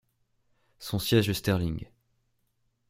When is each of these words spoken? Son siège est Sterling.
Son 0.79 0.97
siège 0.97 1.29
est 1.29 1.35
Sterling. 1.35 1.85